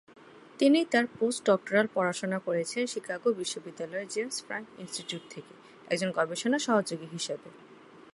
[0.59, 5.53] তিনি তার পোস্ট-ডক্টরাল পড়াশোনা করেছেন শিকাগো বিশ্ববিদ্যালয়ের জেমস ফ্রাঙ্ক ইনস্টিটিউট থেকে,
[5.87, 7.49] একজন গবেষণা সহযোগী হিসাবে।